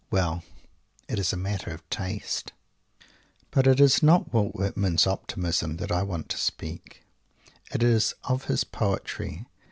[0.09, 0.41] Well!
[1.07, 2.53] It is a matter of taste.
[3.51, 7.03] But it is not of Walt Whitman's Optimism that I want to speak;
[7.71, 9.45] it is of his poetry.